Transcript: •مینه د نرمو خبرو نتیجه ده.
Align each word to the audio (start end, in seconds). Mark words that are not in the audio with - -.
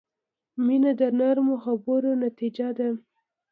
•مینه 0.65 0.91
د 0.99 1.01
نرمو 1.19 1.55
خبرو 1.65 2.11
نتیجه 2.23 2.67
ده. 2.77 2.89